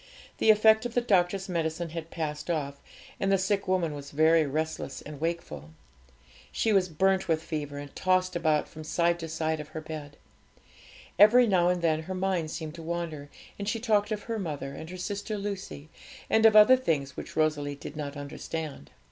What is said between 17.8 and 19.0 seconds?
not understand.